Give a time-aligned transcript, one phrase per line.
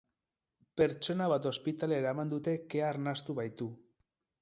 [0.81, 3.73] Pertsona bat ospitalera eraman dute kea arnastu baitu.